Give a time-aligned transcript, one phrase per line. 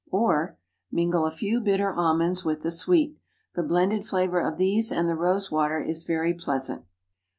[0.09, 0.57] Or,
[0.91, 3.19] Mingle a few bitter almonds with the sweet.
[3.53, 6.83] The blended flavor of these and the rose water is very pleasant.